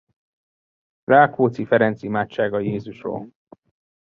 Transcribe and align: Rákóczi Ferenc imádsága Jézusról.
Rákóczi 1.07 1.65
Ferenc 1.65 2.03
imádsága 2.03 2.59
Jézusról. 2.59 3.29